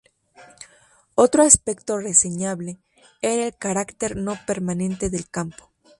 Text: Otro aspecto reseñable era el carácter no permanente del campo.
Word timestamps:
Otro 1.13 1.43
aspecto 1.43 1.99
reseñable 1.99 2.79
era 3.21 3.45
el 3.45 3.55
carácter 3.55 4.15
no 4.15 4.35
permanente 4.47 5.11
del 5.11 5.29
campo. 5.29 5.69